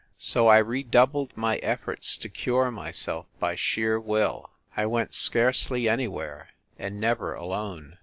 So 0.17 0.47
I 0.47 0.57
redoubled 0.57 1.37
my 1.37 1.57
efforts 1.57 2.17
to 2.17 2.27
cure 2.27 2.71
myself 2.71 3.27
by 3.37 3.53
sheer 3.53 3.99
will. 3.99 4.49
I 4.75 4.87
went 4.87 5.13
scarcely 5.13 5.87
anywhere, 5.87 6.49
and 6.79 6.99
never 6.99 7.35
alone. 7.35 7.99